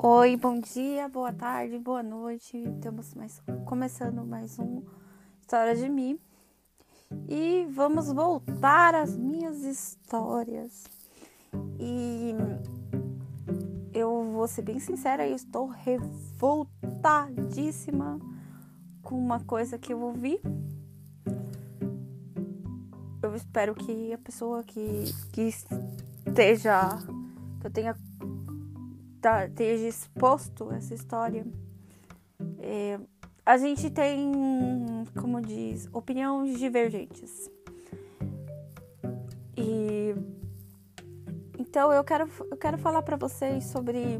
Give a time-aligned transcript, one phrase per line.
[0.00, 2.56] Oi, bom dia, boa tarde, boa noite.
[2.56, 4.84] Estamos mais, começando mais um
[5.40, 6.16] História de mim.
[7.28, 10.84] E vamos voltar às minhas histórias.
[11.80, 12.32] E
[13.92, 18.20] eu vou ser bem sincera, eu estou revoltadíssima
[19.02, 20.40] com uma coisa que eu ouvi.
[23.20, 25.52] Eu espero que a pessoa que, que
[26.24, 26.88] esteja,
[27.60, 27.96] que eu tenha
[29.46, 31.46] esteja exposto essa história.
[32.60, 32.98] É,
[33.44, 34.32] a gente tem,
[35.18, 37.50] como diz, opiniões divergentes.
[39.56, 40.14] E
[41.58, 44.18] então eu quero, eu quero falar para vocês sobre,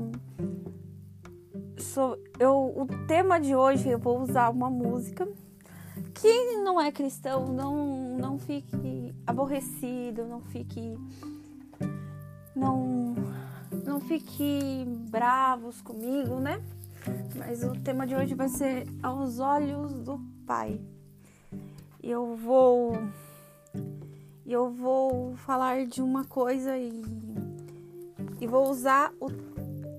[1.78, 3.88] sobre eu, o tema de hoje.
[3.88, 5.28] Eu vou usar uma música.
[6.14, 10.98] Quem não é cristão, não, não fique aborrecido, não fique.
[12.54, 13.14] Não
[13.84, 16.62] não fique bravos comigo, né?
[17.36, 20.80] Mas o tema de hoje vai ser aos olhos do Pai.
[22.02, 22.92] Eu vou
[24.46, 27.02] eu vou falar de uma coisa e,
[28.40, 29.26] e vou usar o,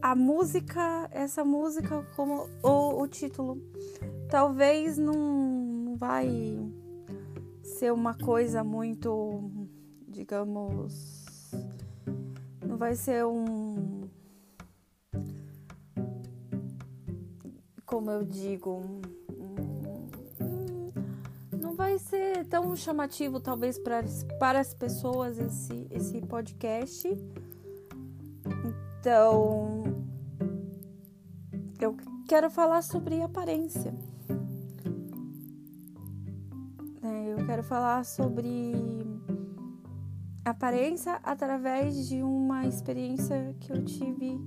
[0.01, 3.61] a música, essa música como o, o título.
[4.27, 6.27] Talvez não vai
[7.61, 9.51] ser uma coisa muito,
[10.07, 11.18] digamos,
[12.79, 14.07] vai ser um.
[17.85, 18.81] Como eu digo.
[21.61, 24.03] não vai ser tão chamativo, talvez, para,
[24.39, 27.07] para as pessoas esse, esse podcast.
[28.99, 29.83] Então.
[31.81, 31.95] Eu
[32.27, 33.93] quero falar sobre aparência.
[37.01, 39.08] É, eu quero falar sobre
[40.49, 44.39] aparência através de uma experiência que eu tive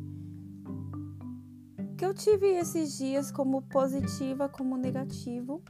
[1.96, 5.62] que eu tive esses dias como positiva, como negativo.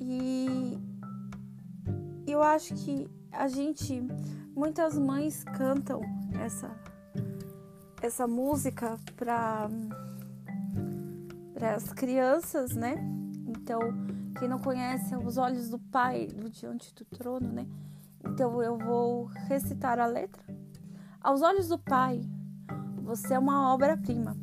[0.00, 0.78] E
[2.26, 4.02] eu acho que a gente
[4.54, 6.00] muitas mães cantam
[6.42, 6.70] essa
[8.00, 9.68] essa música para
[11.52, 12.96] para as crianças, né?
[13.46, 13.80] Então,
[14.38, 17.66] quem não conhece Os Olhos do Pai do Diante do Trono, né?
[18.26, 20.42] Então eu vou recitar a letra.
[21.20, 22.20] Aos olhos do Pai,
[23.02, 24.36] você é uma obra-prima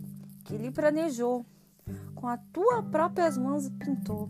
[0.44, 1.46] que ele planejou,
[2.16, 4.30] com as tuas próprias mãos pintou.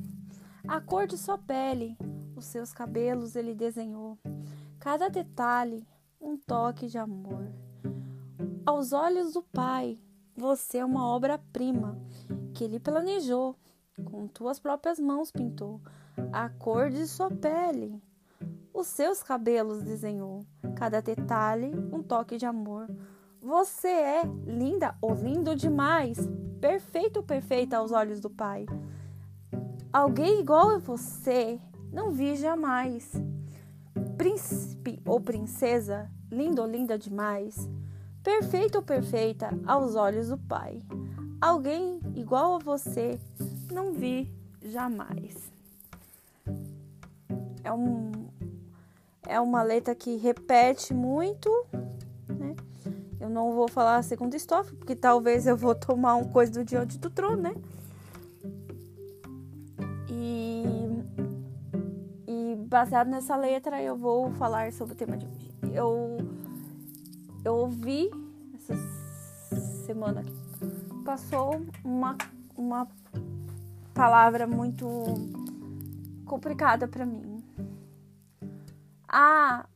[0.68, 1.98] A cor de sua pele,
[2.36, 4.18] os seus cabelos ele desenhou.
[4.80, 5.86] Cada detalhe,
[6.20, 7.52] um toque de amor.
[8.66, 10.00] Aos olhos do Pai,
[10.36, 12.00] você é uma obra-prima
[12.54, 13.56] que ele planejou,
[14.06, 15.82] com tuas próprias mãos pintou.
[16.32, 18.02] A cor de sua pele,
[18.74, 20.46] os seus cabelos desenhou,
[20.76, 22.90] cada detalhe um toque de amor.
[23.42, 26.18] Você é linda ou lindo demais,
[26.60, 28.66] perfeito perfeita aos olhos do Pai.
[29.92, 31.60] Alguém igual a você
[31.92, 33.12] não vi jamais.
[34.18, 37.70] Príncipe ou princesa, lindo ou linda demais,
[38.24, 40.82] perfeito ou perfeita aos olhos do Pai.
[41.42, 43.20] Alguém igual a você
[43.72, 44.32] não vi
[44.62, 45.52] jamais.
[47.64, 48.21] É um
[49.28, 51.50] é uma letra que repete muito,
[52.28, 52.56] né?
[53.20, 56.66] Eu não vou falar a segunda estrofe, porque talvez eu vou tomar um coisa do
[56.66, 57.56] diante do trono, né?
[60.10, 60.64] E,
[62.28, 65.52] e baseado nessa letra, eu vou falar sobre o tema de hoje.
[65.74, 66.18] Eu,
[67.46, 68.10] eu ouvi
[68.56, 68.76] essa
[69.86, 72.18] semana que passou uma,
[72.58, 72.88] uma
[73.94, 74.88] palavra muito
[76.26, 77.31] complicada para mim
[79.14, 79.68] ah,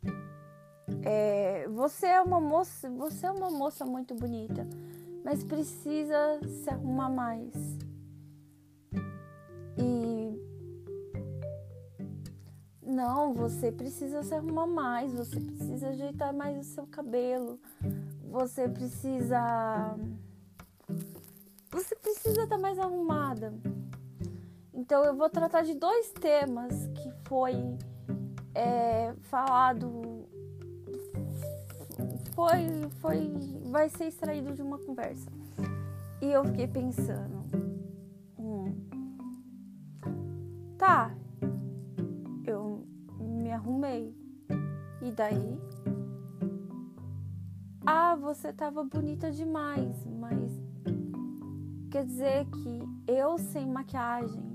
[1.04, 4.66] é, você é uma moça, você é uma moça muito bonita,
[5.26, 7.54] mas precisa se arrumar mais.
[9.78, 10.40] E
[12.82, 17.60] não, você precisa se arrumar mais, você precisa ajeitar mais o seu cabelo,
[18.32, 19.98] você precisa
[21.70, 23.54] você precisa estar mais arrumada.
[24.74, 27.54] Então eu vou tratar de dois temas que foi
[28.56, 30.26] é, falado
[32.34, 33.34] foi foi
[33.70, 35.30] vai ser extraído de uma conversa.
[36.22, 37.44] E eu fiquei pensando
[38.40, 38.74] hum,
[40.78, 41.14] tá
[42.46, 42.88] eu
[43.20, 44.16] me arrumei.
[45.02, 45.60] E daí?
[47.86, 50.52] Ah você tava bonita demais mas
[51.92, 54.55] quer dizer que eu sem maquiagem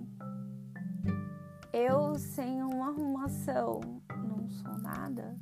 [1.73, 3.81] eu sem uma arrumação
[4.27, 5.37] não sou nada.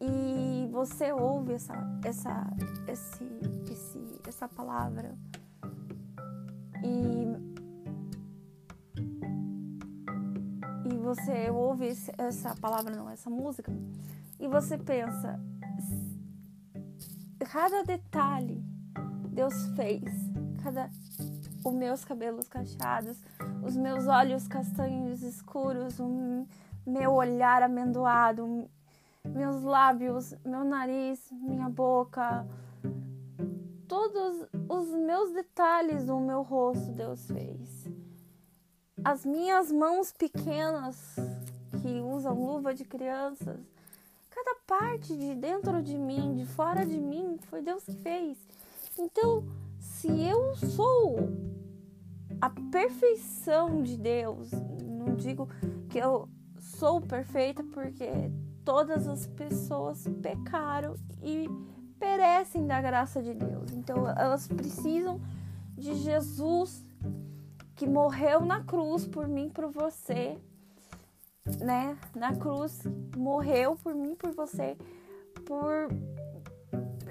[0.00, 2.46] E você ouve essa, essa,
[2.86, 3.24] esse,
[3.70, 5.16] esse, essa palavra
[6.82, 7.54] e
[10.86, 11.88] e você ouve
[12.18, 13.72] essa palavra não essa música
[14.38, 15.40] e você pensa
[17.50, 18.62] cada detalhe
[19.30, 20.02] Deus fez
[20.62, 20.90] cada
[21.64, 23.18] os meus cabelos cacheados
[23.64, 26.46] os meus olhos castanhos escuros o
[26.86, 28.68] meu olhar amendoado
[29.24, 32.46] meus lábios meu nariz minha boca
[33.94, 37.88] todos os meus detalhes do meu rosto Deus fez.
[39.04, 41.16] As minhas mãos pequenas
[41.80, 43.60] que usam luva de crianças,
[44.30, 48.38] cada parte de dentro de mim, de fora de mim, foi Deus que fez.
[48.98, 49.44] Então,
[49.78, 51.16] se eu sou
[52.40, 54.50] a perfeição de Deus,
[54.82, 55.48] não digo
[55.88, 56.28] que eu
[56.58, 58.08] sou perfeita porque
[58.64, 61.48] todas as pessoas pecaram e
[61.98, 63.72] perecem da graça de Deus.
[63.72, 65.20] Então elas precisam
[65.76, 66.84] de Jesus
[67.74, 70.38] que morreu na cruz por mim, por você,
[71.60, 71.98] né?
[72.14, 72.82] Na cruz
[73.16, 74.76] morreu por mim, por você,
[75.44, 75.88] por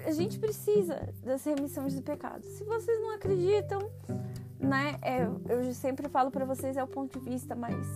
[0.06, 2.46] a gente precisa dessa remissão de pecados.
[2.48, 3.90] Se vocês não acreditam,
[4.64, 4.98] né?
[5.02, 7.86] É, eu sempre falo para vocês é o ponto de vista mais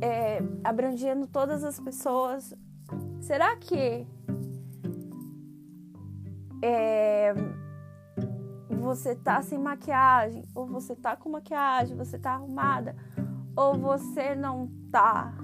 [0.00, 2.54] é, abrangendo todas as pessoas.
[3.20, 4.06] Será que
[6.62, 7.34] é,
[8.80, 12.96] você tá sem maquiagem, ou você tá com maquiagem, você tá arrumada,
[13.56, 15.34] ou você não tá.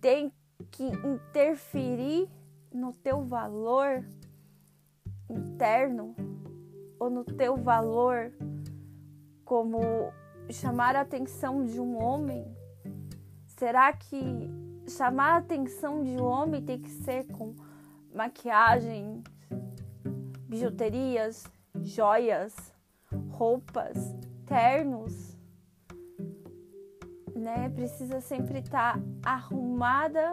[0.00, 0.32] Tem
[0.70, 2.28] que interferir
[2.72, 4.04] no teu valor
[5.28, 6.14] interno
[7.04, 8.32] ou no teu valor
[9.44, 9.78] como
[10.50, 12.46] chamar a atenção de um homem?
[13.46, 14.50] Será que
[14.88, 17.54] chamar a atenção de um homem tem que ser com
[18.14, 19.22] maquiagem,
[20.48, 21.44] bijuterias,
[21.82, 22.54] joias,
[23.28, 23.96] roupas,
[24.46, 25.36] ternos,
[27.34, 27.68] né?
[27.68, 30.30] Precisa sempre estar tá arrumada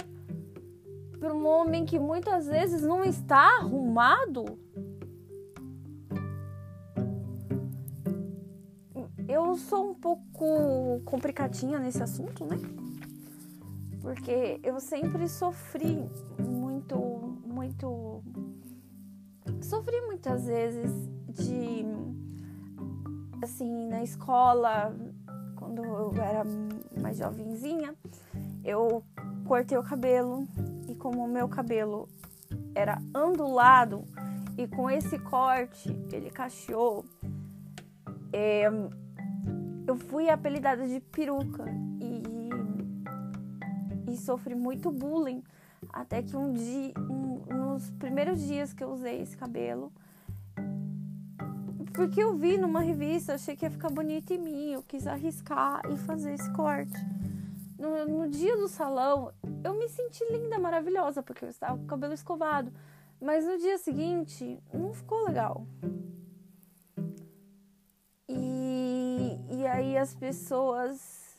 [1.20, 4.58] para um homem que muitas vezes não está arrumado.
[9.32, 12.58] Eu sou um pouco complicadinha nesse assunto, né?
[14.02, 18.22] Porque eu sempre sofri muito muito.
[19.62, 20.92] Sofri muitas vezes
[21.30, 21.86] de.
[23.42, 24.94] Assim, na escola,
[25.56, 26.44] quando eu era
[27.02, 27.96] mais jovenzinha,
[28.66, 29.02] eu
[29.48, 30.46] cortei o cabelo
[30.90, 32.10] e, como o meu cabelo
[32.76, 34.04] era ondulado
[34.58, 37.04] e com esse corte ele cacheou,
[38.32, 38.70] é,
[39.88, 41.66] eu fui apelidada de peruca
[42.00, 42.24] e,
[44.12, 45.44] e sofri muito bullying
[45.90, 49.92] até que um dia, um, nos primeiros dias que eu usei esse cabelo,
[51.94, 55.82] porque eu vi numa revista, achei que ia ficar bonito em mim, eu quis arriscar
[55.92, 56.98] e fazer esse corte.
[57.78, 59.34] No, no dia do salão,
[59.64, 62.72] eu me senti linda, maravilhosa, porque eu estava com o cabelo escovado.
[63.20, 65.66] Mas no dia seguinte, não ficou legal.
[68.30, 68.91] E,
[69.52, 71.38] e aí as pessoas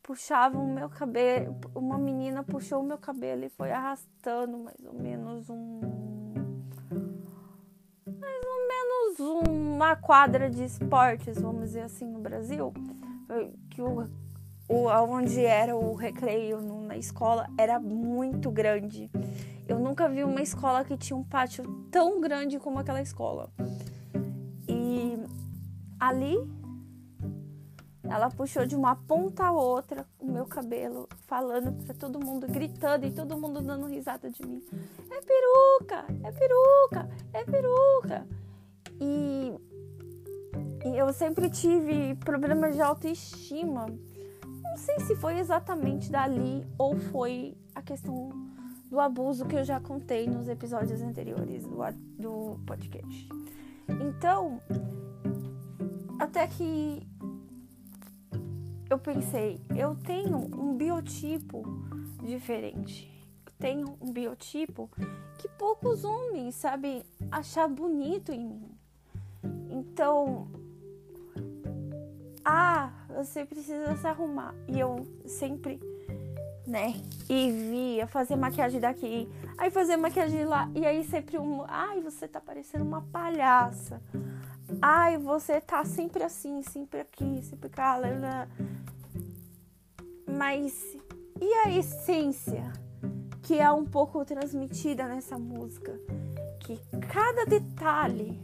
[0.00, 4.94] puxavam o meu cabelo, uma menina puxou o meu cabelo e foi arrastando mais ou
[4.94, 5.80] menos um
[8.06, 12.72] mais ou menos uma quadra de esportes, vamos dizer assim, no Brasil,
[13.70, 14.08] que o,
[14.68, 19.10] o onde era o recreio na escola era muito grande.
[19.66, 23.50] Eu nunca vi uma escola que tinha um pátio tão grande como aquela escola.
[24.68, 25.18] E
[25.98, 26.38] ali
[28.10, 33.06] ela puxou de uma ponta a outra o meu cabelo, falando para todo mundo, gritando
[33.06, 34.62] e todo mundo dando risada de mim.
[35.10, 38.26] É peruca, é peruca, é peruca.
[39.00, 39.54] E,
[40.84, 43.86] e eu sempre tive problemas de autoestima.
[44.62, 48.30] Não sei se foi exatamente dali ou foi a questão
[48.90, 51.76] do abuso que eu já contei nos episódios anteriores do,
[52.18, 53.28] do podcast.
[53.88, 54.60] Então,
[56.18, 57.06] até que
[58.88, 61.62] eu pensei, eu tenho um biotipo
[62.22, 63.12] diferente.
[63.58, 64.90] Tenho um biotipo
[65.38, 68.70] que poucos homens sabem achar bonito em mim.
[69.70, 70.48] Então,
[72.44, 74.54] ah, você precisa se arrumar.
[74.68, 75.80] E eu sempre,
[76.66, 76.94] né,
[77.28, 79.28] e via fazer maquiagem daqui,
[79.58, 84.00] aí fazer maquiagem lá, e aí sempre um, ai, você tá parecendo uma palhaça.
[84.82, 87.98] Ai, você tá sempre assim, sempre aqui, sempre cá.
[90.26, 90.96] Mas
[91.40, 92.72] e a essência
[93.42, 96.00] que é um pouco transmitida nessa música?
[96.66, 98.40] que cada detalhe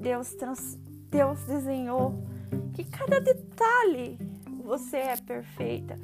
[0.00, 0.78] Deus, trans,
[1.10, 2.22] Deus desenhou,
[2.72, 4.16] que cada detalhe
[4.62, 5.98] você é perfeita.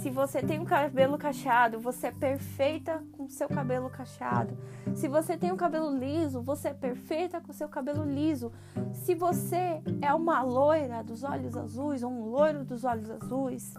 [0.00, 4.56] Se você tem um cabelo cacheado, você é perfeita com seu cabelo cacheado.
[4.94, 8.50] Se você tem um cabelo liso, você é perfeita com seu cabelo liso.
[8.94, 13.74] Se você é uma loira dos olhos azuis ou um loiro dos olhos azuis,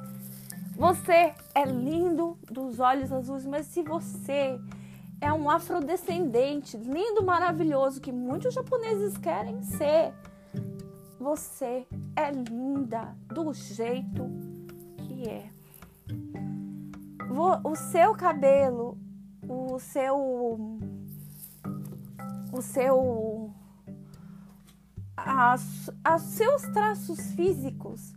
[0.76, 3.46] você é lindo dos olhos azuis.
[3.46, 4.60] Mas se você
[5.22, 10.14] é um afrodescendente, lindo, maravilhoso, que muitos japoneses querem ser,
[11.20, 14.30] você é linda do jeito
[14.98, 15.50] que é
[17.64, 18.98] o seu cabelo,
[19.48, 20.60] o seu
[22.52, 23.52] o seu
[25.16, 28.14] as, as seus traços físicos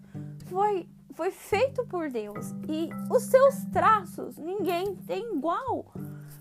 [0.47, 5.87] foi foi feito por Deus e os seus traços ninguém tem igual.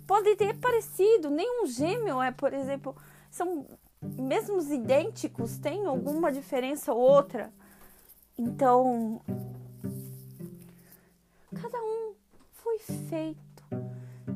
[0.05, 2.93] Pode ter parecido, nenhum gêmeo é, por exemplo,
[3.31, 3.65] são
[4.01, 7.51] mesmos idênticos, tem alguma diferença ou outra.
[8.37, 9.21] Então,
[11.59, 12.13] cada um
[12.51, 13.63] foi feito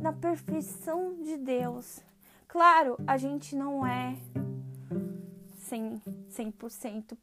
[0.02, 2.00] na perfeição de Deus.
[2.48, 4.18] Claro, a gente não é
[5.70, 7.18] 100%, 100%.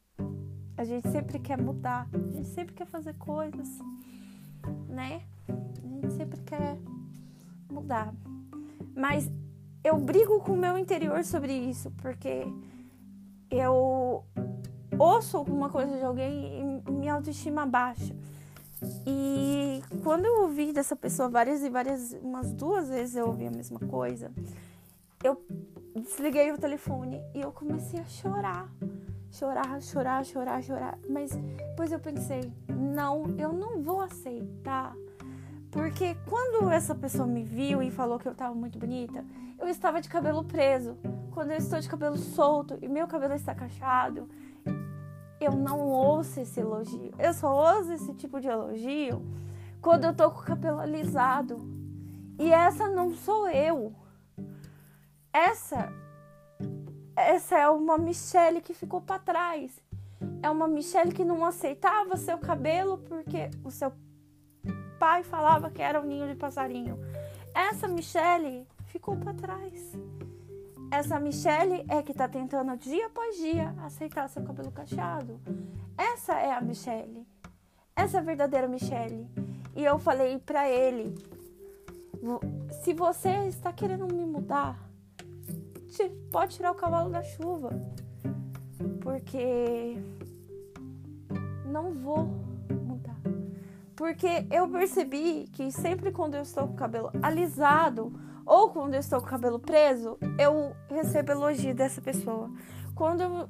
[0.77, 3.67] A gente sempre quer mudar, a gente sempre quer fazer coisas,
[4.87, 5.23] né?
[5.49, 6.77] A gente sempre quer
[7.69, 8.13] mudar.
[8.95, 9.29] Mas
[9.83, 12.43] eu brigo com o meu interior sobre isso, porque
[13.49, 14.23] eu
[14.99, 18.15] ouço alguma coisa de alguém e minha autoestima baixa.
[19.05, 23.51] E quando eu ouvi dessa pessoa várias e várias, umas duas vezes eu ouvi a
[23.51, 24.31] mesma coisa,
[25.23, 25.43] eu
[25.95, 28.69] desliguei o telefone e eu comecei a chorar.
[29.31, 30.97] Chorar, chorar, chorar, chorar.
[31.09, 34.95] Mas depois eu pensei, não, eu não vou aceitar.
[35.71, 39.23] Porque quando essa pessoa me viu e falou que eu estava muito bonita,
[39.59, 40.97] eu estava de cabelo preso.
[41.31, 44.27] Quando eu estou de cabelo solto e meu cabelo está cachado,
[45.39, 47.13] eu não ouço esse elogio.
[47.19, 49.21] Eu só ouço esse tipo de elogio
[49.81, 51.59] quando eu tô com o cabelo alisado.
[52.39, 53.93] E essa não sou eu.
[55.31, 55.91] Essa
[57.17, 59.81] essa é uma Michelle que ficou para trás.
[60.43, 63.91] É uma Michelle que não aceitava seu cabelo porque o seu
[64.99, 66.99] pai falava que era um ninho de passarinho.
[67.55, 69.93] Essa Michelle ficou para trás.
[70.91, 75.41] Essa Michelle é que tá tentando dia após dia aceitar seu cabelo cacheado.
[75.97, 77.27] Essa é a Michelle.
[77.95, 79.27] Essa é a verdadeira Michelle.
[79.75, 81.15] E eu falei para ele:
[82.83, 84.86] se você está querendo me mudar,
[86.31, 87.69] pode tirar o cavalo da chuva.
[89.01, 89.97] Porque
[91.65, 92.29] não vou
[92.85, 93.19] mudar.
[93.95, 98.13] Porque eu percebi que sempre quando eu estou com o cabelo alisado,
[98.45, 102.49] ou quando eu estou com o cabelo preso, eu recebo elogio dessa pessoa.
[102.95, 103.49] Quando eu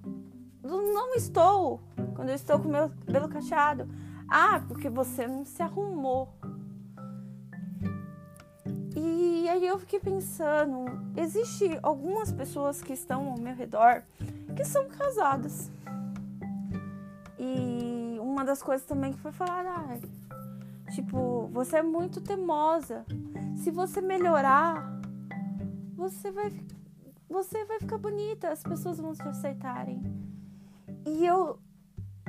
[0.63, 1.82] não estou,
[2.15, 3.88] quando eu estou com o meu cabelo cacheado,
[4.27, 6.37] ah, porque você não se arrumou.
[9.19, 14.03] E aí eu fiquei pensando, existe algumas pessoas que estão ao meu redor
[14.55, 15.71] que são casadas.
[17.39, 23.03] E uma das coisas também que foi falar, ah, tipo, você é muito teimosa
[23.55, 24.88] se você melhorar,
[25.95, 26.53] você vai,
[27.27, 30.00] você vai ficar bonita, as pessoas vão te aceitarem.
[31.07, 31.57] E eu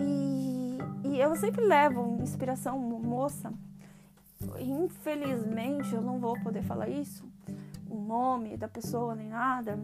[0.01, 3.53] e, e eu sempre levo inspiração moça.
[4.59, 7.25] Infelizmente eu não vou poder falar isso,
[7.89, 9.79] o nome da pessoa nem nada,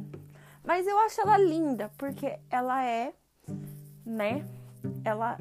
[0.64, 3.12] mas eu acho ela linda porque ela é,
[4.04, 4.46] né?
[5.04, 5.38] Ela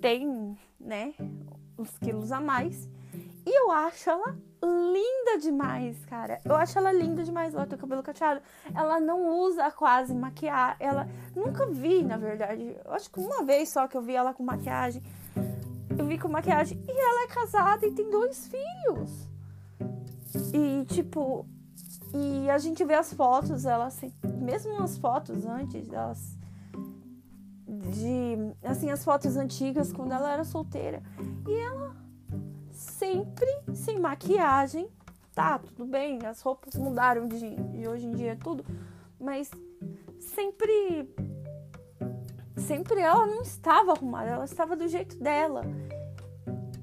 [0.00, 1.14] tem, né,
[1.78, 2.88] uns quilos a mais
[3.44, 6.40] e eu acho ela linda demais, cara.
[6.44, 7.54] Eu acho ela linda demais.
[7.54, 8.40] Ela tem o cabelo cacheado.
[8.74, 10.76] Ela não usa quase maquiagem.
[10.78, 12.76] Ela nunca vi, na verdade.
[12.84, 15.02] Eu acho que uma vez só que eu vi ela com maquiagem.
[16.02, 16.82] Eu vi com maquiagem.
[16.88, 19.28] E ela é casada e tem dois filhos.
[20.52, 21.46] E tipo,
[22.12, 26.36] e a gente vê as fotos, ela assim, mesmo as fotos antes, elas
[27.94, 31.00] de assim as fotos antigas quando ela era solteira.
[31.46, 31.94] E ela
[32.72, 34.88] sempre sem maquiagem.
[35.32, 38.64] Tá, tudo bem, as roupas mudaram de, de hoje em dia tudo,
[39.20, 39.50] mas
[40.18, 41.08] sempre
[42.56, 45.62] sempre ela não estava arrumada, ela estava do jeito dela.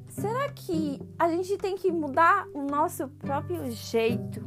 [0.09, 4.45] Será que a gente tem que mudar o nosso próprio jeito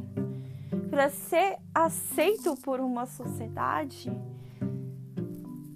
[0.89, 4.11] para ser aceito por uma sociedade?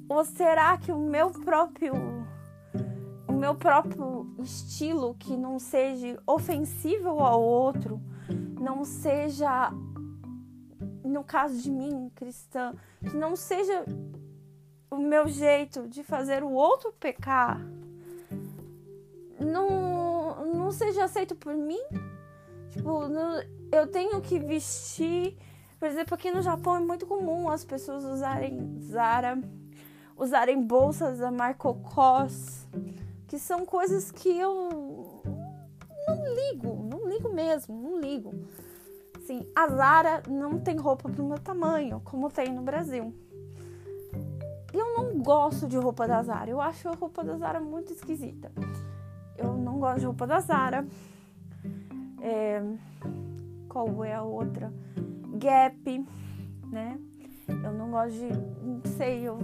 [0.07, 2.17] Ou será que o meu próprio
[3.37, 8.01] meu próprio estilo que não seja ofensivo ao outro,
[8.59, 9.71] não seja
[11.03, 13.85] no caso de mim, cristã, que não seja
[14.89, 17.59] o meu jeito de fazer o outro pecar,
[19.39, 21.81] não, não seja aceito por mim.
[22.71, 23.41] Tipo, não,
[23.71, 25.37] eu tenho que vestir.
[25.79, 29.39] Por exemplo, aqui no Japão é muito comum as pessoas usarem Zara,
[30.15, 32.67] usarem bolsas da marca Cos,
[33.27, 35.21] que são coisas que eu
[36.07, 38.33] não ligo, não ligo mesmo, não ligo.
[39.17, 43.13] Assim, a Zara não tem roupa pro meu tamanho, como tem no Brasil.
[44.73, 46.49] Eu não gosto de roupa da Zara.
[46.49, 48.51] Eu acho a roupa da Zara muito esquisita.
[49.37, 50.87] Eu não gosto de roupa da Zara.
[52.21, 52.61] É...
[53.69, 54.73] Qual é a outra?
[55.35, 56.05] Gap,
[56.65, 56.99] né?
[57.47, 58.27] Eu não gosto de.
[58.65, 59.39] Não sei, eu.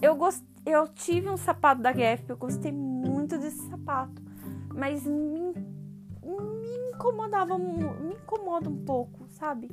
[0.00, 0.42] Eu, gost...
[0.64, 4.22] eu tive um sapato da Gap, eu gostei muito desse sapato.
[4.74, 5.52] Mas me,
[6.22, 9.70] me incomodava, me incomoda um pouco, sabe?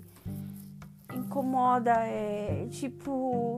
[1.13, 3.58] Incomoda, é tipo.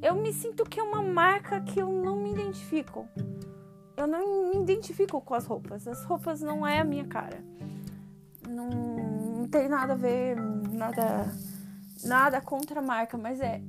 [0.00, 3.08] Eu me sinto que é uma marca que eu não me identifico
[3.96, 5.86] eu não me identifico com as roupas.
[5.86, 7.42] As roupas não é a minha cara.
[8.48, 10.36] Não, não tem nada a ver,
[10.70, 11.32] nada,
[12.04, 13.62] nada contra a marca, mas é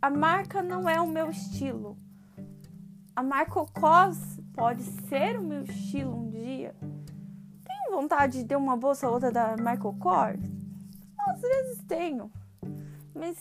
[0.00, 1.96] a marca não é o meu estilo.
[3.14, 6.74] A marca Cos pode ser o meu estilo um dia.
[7.64, 10.40] Tenho vontade de ter uma bolsa ou outra da Michael Kors?
[11.18, 12.30] Às vezes tenho.
[13.14, 13.36] Mas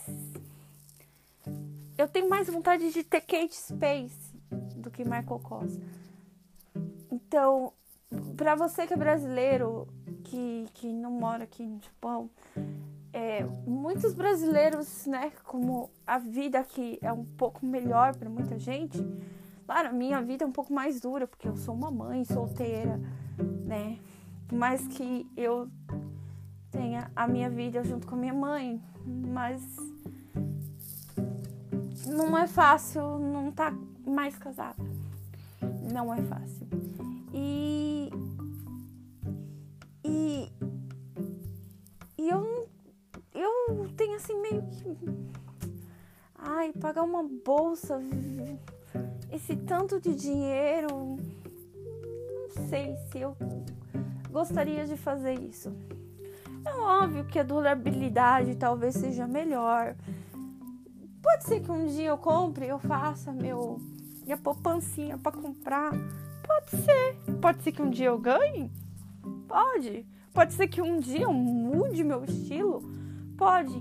[2.02, 4.34] eu tenho mais vontade de ter Kate Space
[4.78, 5.78] do que Michael Kors.
[7.12, 7.74] Então,
[8.38, 9.86] para você que é brasileiro,
[10.24, 12.30] que, que não mora aqui no Japão,
[13.12, 18.98] é, muitos brasileiros, né, como a vida aqui é um pouco melhor para muita gente,
[19.66, 22.98] claro, a minha vida é um pouco mais dura, porque eu sou uma mãe solteira,
[23.66, 24.00] né,
[24.54, 25.70] mais que eu
[26.72, 29.62] tenha a minha vida junto com a minha mãe, mas
[32.10, 33.74] não é fácil não tá
[34.06, 34.84] mais casada.
[35.94, 36.68] Não é fácil.
[37.34, 38.10] E.
[40.04, 40.52] E.
[42.18, 42.68] E eu.
[43.34, 44.98] Eu tenho assim meio que.
[46.38, 48.00] Ai, pagar uma bolsa.
[49.32, 50.90] Esse tanto de dinheiro.
[50.90, 53.36] Não sei se eu
[54.32, 55.72] gostaria de fazer isso.
[56.66, 59.96] É óbvio que a durabilidade talvez seja melhor.
[61.30, 63.80] Pode ser que um dia eu compre, eu faça meu
[64.24, 65.92] minha poupancinha para comprar
[66.50, 67.16] Pode ser.
[67.40, 68.72] Pode ser que um dia eu ganhe?
[69.48, 70.04] Pode.
[70.34, 72.82] Pode ser que um dia eu mude meu estilo?
[73.38, 73.80] Pode.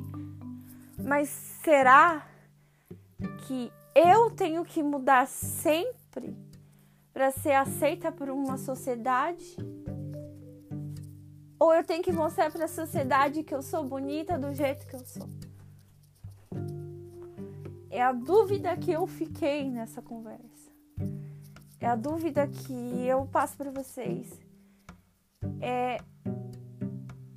[1.03, 1.31] Mas
[1.63, 2.27] será
[3.47, 6.37] que eu tenho que mudar sempre
[7.11, 9.57] para ser aceita por uma sociedade?
[11.59, 14.95] Ou eu tenho que mostrar para a sociedade que eu sou bonita do jeito que
[14.95, 15.38] eu sou?
[17.99, 20.71] É a dúvida que eu fiquei nessa conversa
[21.81, 24.39] é a dúvida que eu passo para vocês
[25.61, 25.99] é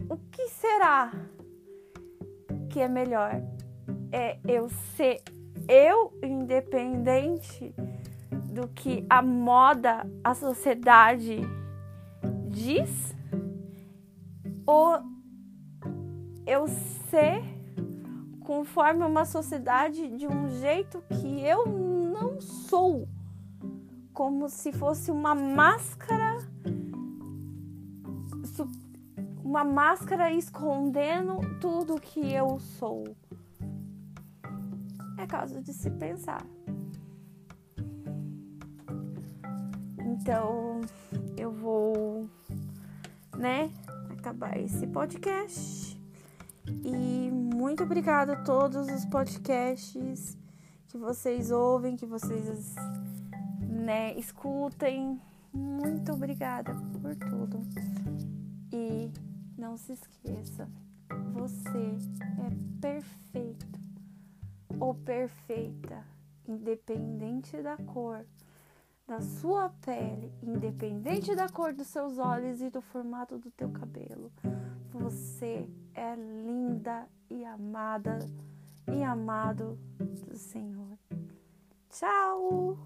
[0.08, 1.12] o que será
[2.69, 3.41] que é melhor?
[4.12, 5.24] É eu ser
[5.67, 7.74] eu independente
[8.54, 11.39] do que a moda, a sociedade
[12.52, 13.15] diz?
[14.67, 15.02] Ou
[16.45, 16.67] eu
[17.10, 17.51] ser
[18.52, 23.08] conforme uma sociedade de um jeito que eu não sou?
[24.14, 26.38] como se fosse uma máscara
[29.42, 33.16] uma máscara escondendo tudo que eu sou.
[35.18, 36.46] É caso de se pensar.
[40.00, 40.82] Então,
[41.38, 42.30] eu vou,
[43.38, 43.72] né,
[44.10, 46.00] acabar esse podcast.
[46.68, 50.36] E muito obrigada a todos os podcasts
[50.88, 52.74] que vocês ouvem, que vocês
[53.69, 54.15] né?
[54.15, 55.21] Escutem.
[55.54, 57.62] Muito obrigada por tudo.
[58.74, 59.12] E
[59.56, 60.67] não se esqueça,
[61.34, 61.97] você
[62.39, 63.67] é perfeito
[64.80, 66.04] ou perfeita,
[66.47, 68.26] independente da cor
[69.08, 74.32] da sua pele, independente da cor dos seus olhos e do formato do teu cabelo.
[74.93, 78.20] Você é linda e amada
[78.91, 79.80] e amado
[80.28, 80.98] do Senhor.
[81.89, 82.78] Tchau!